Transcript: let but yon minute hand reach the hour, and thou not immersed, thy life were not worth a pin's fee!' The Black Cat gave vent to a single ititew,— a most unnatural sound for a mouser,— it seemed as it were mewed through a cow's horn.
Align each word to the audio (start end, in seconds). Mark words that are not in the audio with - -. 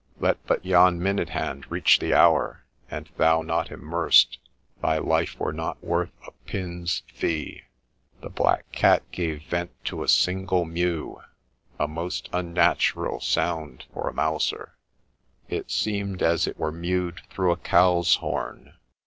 let 0.19 0.43
but 0.47 0.65
yon 0.65 0.97
minute 0.99 1.29
hand 1.29 1.69
reach 1.69 1.99
the 1.99 2.11
hour, 2.11 2.65
and 2.89 3.11
thou 3.17 3.43
not 3.43 3.69
immersed, 3.69 4.39
thy 4.81 4.97
life 4.97 5.39
were 5.39 5.53
not 5.53 5.79
worth 5.83 6.09
a 6.25 6.31
pin's 6.49 7.03
fee!' 7.13 7.61
The 8.23 8.31
Black 8.31 8.71
Cat 8.71 9.03
gave 9.11 9.43
vent 9.43 9.69
to 9.85 10.01
a 10.01 10.07
single 10.07 10.65
ititew,— 10.65 11.23
a 11.79 11.87
most 11.87 12.29
unnatural 12.33 13.19
sound 13.19 13.85
for 13.93 14.09
a 14.09 14.13
mouser,— 14.15 14.73
it 15.57 15.69
seemed 15.69 16.23
as 16.23 16.47
it 16.47 16.57
were 16.57 16.71
mewed 16.71 17.21
through 17.29 17.51
a 17.51 17.57
cow's 17.57 18.15
horn. 18.15 18.73